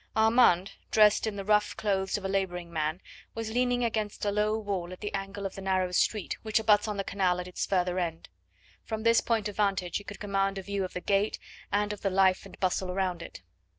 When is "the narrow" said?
5.53-5.91